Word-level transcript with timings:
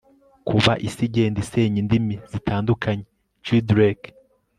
kuba 0.47 0.73
isi 0.87 1.01
igenda 1.07 1.37
isenya 1.43 1.77
indimi 1.83 2.15
zitandukanye 2.31 3.03
jeedrek 3.45 3.99